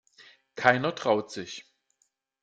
Keiner 0.55 0.95
traut 0.95 1.29
sich. 1.29 1.71